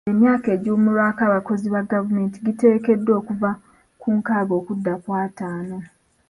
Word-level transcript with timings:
Emyaka 0.11 0.47
egiwummulirwako 0.55 1.21
abakozi 1.25 1.65
ba 1.73 1.81
gavumenti 1.91 2.37
gikendeezeddwa 2.45 3.13
okuva 3.21 3.49
ku 4.01 4.07
nkaaga 4.17 4.53
okudda 4.59 4.93
ku 5.03 5.09
ataano. 5.25 5.77